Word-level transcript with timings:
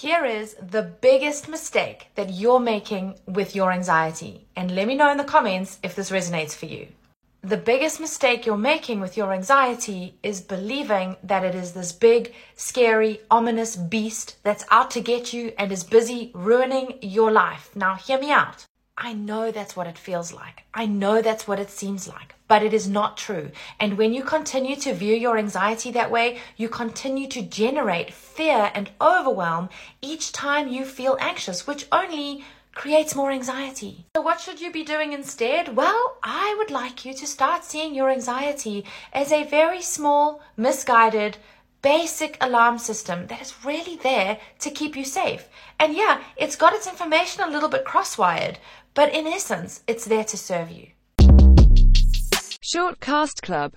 Here 0.00 0.24
is 0.24 0.54
the 0.62 0.82
biggest 0.82 1.48
mistake 1.48 2.06
that 2.14 2.30
you're 2.30 2.60
making 2.60 3.18
with 3.26 3.56
your 3.56 3.72
anxiety. 3.72 4.46
And 4.54 4.70
let 4.70 4.86
me 4.86 4.94
know 4.94 5.10
in 5.10 5.18
the 5.18 5.24
comments 5.24 5.80
if 5.82 5.96
this 5.96 6.12
resonates 6.12 6.54
for 6.54 6.66
you. 6.66 6.86
The 7.42 7.56
biggest 7.56 7.98
mistake 7.98 8.46
you're 8.46 8.56
making 8.56 9.00
with 9.00 9.16
your 9.16 9.32
anxiety 9.32 10.14
is 10.22 10.40
believing 10.40 11.16
that 11.24 11.42
it 11.42 11.56
is 11.56 11.72
this 11.72 11.90
big, 11.90 12.32
scary, 12.54 13.18
ominous 13.28 13.74
beast 13.74 14.36
that's 14.44 14.64
out 14.70 14.92
to 14.92 15.00
get 15.00 15.32
you 15.32 15.52
and 15.58 15.72
is 15.72 15.82
busy 15.82 16.30
ruining 16.32 16.98
your 17.02 17.32
life. 17.32 17.70
Now, 17.74 17.96
hear 17.96 18.20
me 18.20 18.30
out. 18.30 18.66
I 19.00 19.12
know 19.12 19.52
that's 19.52 19.76
what 19.76 19.86
it 19.86 19.96
feels 19.96 20.32
like. 20.32 20.64
I 20.74 20.84
know 20.86 21.22
that's 21.22 21.46
what 21.46 21.60
it 21.60 21.70
seems 21.70 22.08
like, 22.08 22.34
but 22.48 22.64
it 22.64 22.74
is 22.74 22.88
not 22.88 23.16
true. 23.16 23.52
And 23.78 23.96
when 23.96 24.12
you 24.12 24.24
continue 24.24 24.74
to 24.74 24.92
view 24.92 25.14
your 25.14 25.38
anxiety 25.38 25.92
that 25.92 26.10
way, 26.10 26.40
you 26.56 26.68
continue 26.68 27.28
to 27.28 27.42
generate 27.42 28.12
fear 28.12 28.72
and 28.74 28.90
overwhelm 29.00 29.68
each 30.02 30.32
time 30.32 30.66
you 30.66 30.84
feel 30.84 31.16
anxious, 31.20 31.64
which 31.64 31.86
only 31.92 32.44
creates 32.74 33.14
more 33.14 33.30
anxiety. 33.30 34.04
So, 34.16 34.22
what 34.22 34.40
should 34.40 34.60
you 34.60 34.72
be 34.72 34.82
doing 34.82 35.12
instead? 35.12 35.76
Well, 35.76 36.16
I 36.24 36.56
would 36.58 36.72
like 36.72 37.04
you 37.04 37.14
to 37.14 37.26
start 37.26 37.64
seeing 37.64 37.94
your 37.94 38.10
anxiety 38.10 38.84
as 39.12 39.30
a 39.30 39.44
very 39.44 39.80
small, 39.80 40.40
misguided, 40.56 41.38
basic 41.82 42.36
alarm 42.40 42.78
system 42.78 43.26
that 43.28 43.40
is 43.40 43.64
really 43.64 43.96
there 43.96 44.38
to 44.60 44.70
keep 44.70 44.96
you 44.96 45.04
safe. 45.04 45.48
And 45.78 45.94
yeah, 45.94 46.22
it's 46.36 46.56
got 46.56 46.72
its 46.72 46.86
information 46.86 47.44
a 47.44 47.50
little 47.50 47.68
bit 47.68 47.84
crosswired, 47.84 48.56
but 48.94 49.14
in 49.14 49.26
essence, 49.26 49.82
it's 49.86 50.04
there 50.04 50.24
to 50.24 50.36
serve 50.36 50.70
you. 50.70 50.88
Shortcast 52.74 53.40
Club 53.42 53.66